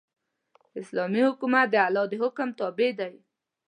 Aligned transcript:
اسلامي 0.81 1.21
حکومت 1.29 1.67
د 1.71 1.75
الله 1.85 2.05
د 2.11 2.13
حکم 2.21 2.47
تابع 2.59 2.89
دی. 2.99 3.13